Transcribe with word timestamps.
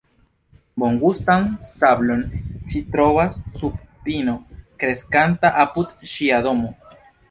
Bongustan 0.83 1.45
sablon 1.73 2.25
ŝi 2.73 2.83
trovas 2.97 3.39
sub 3.61 3.79
pino 4.09 4.37
kreskanta 4.83 5.57
apud 5.69 5.99
ŝia 6.17 6.47
domo. 6.51 6.79